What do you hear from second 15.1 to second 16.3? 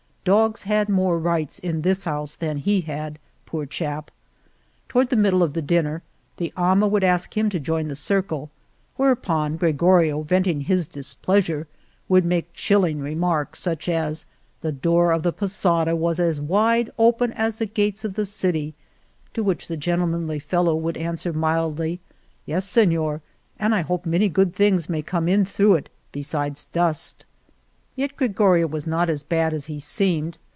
of the posada was